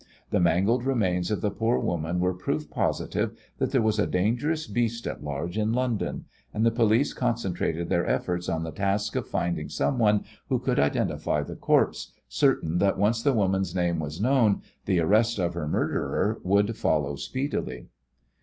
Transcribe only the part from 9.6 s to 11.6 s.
someone who could identify the